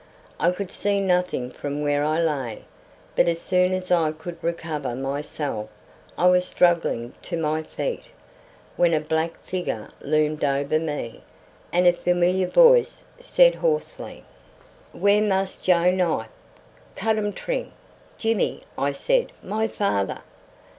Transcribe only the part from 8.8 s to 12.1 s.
a black figure loomed over me, and a